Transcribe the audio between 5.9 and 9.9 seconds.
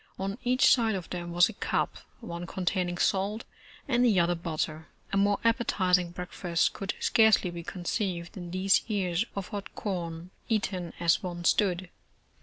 breakfast could scarcely be conceived than these ears of hot